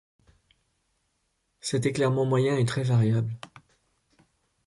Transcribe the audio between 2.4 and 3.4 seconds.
est très variable.